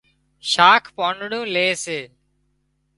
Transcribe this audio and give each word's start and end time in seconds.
شاک 0.51 0.83
پانڙون 0.97 1.45
لي 1.53 1.67
سي 1.83 1.99